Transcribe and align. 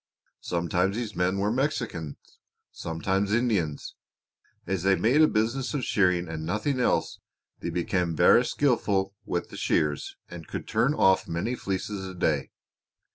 Sometimes 0.41 0.95
these 0.95 1.15
men 1.15 1.37
were 1.37 1.51
Mexicans, 1.51 2.15
sometimes 2.71 3.31
Indians. 3.31 3.93
As 4.65 4.81
they 4.81 4.95
made 4.95 5.21
a 5.21 5.27
business 5.27 5.75
of 5.75 5.85
shearing 5.85 6.27
and 6.27 6.43
nothing 6.43 6.79
else 6.79 7.19
they 7.59 7.69
became 7.69 8.15
verra 8.15 8.43
skilful 8.43 9.13
with 9.27 9.49
the 9.49 9.57
shears 9.57 10.15
and 10.27 10.47
could 10.47 10.67
turn 10.67 10.95
off 10.95 11.27
many 11.27 11.53
fleeces 11.53 12.07
a 12.07 12.15
day. 12.15 12.49